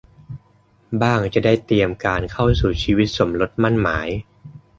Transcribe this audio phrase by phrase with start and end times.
[1.01, 4.09] บ้างจะได้เตรียมการเข้าสู่ชีวิตสมรสหมั้นหมาย